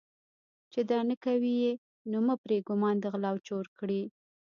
چې 0.71 0.79
دا 0.89 0.99
نه 1.09 1.15
کوي 1.25 1.53
یې 1.63 1.71
نومه 2.11 2.35
پرې 2.43 2.57
ګومان 2.67 2.95
د 2.99 3.05
غله 3.13 3.29
او 3.31 3.37
چور 3.47 3.65
کړي. 3.79 4.01